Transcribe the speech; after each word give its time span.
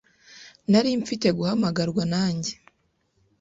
Nari 0.71 0.89
mfite 1.01 1.27
guhamagarwa, 1.37 2.03
nanjye. 2.13 2.53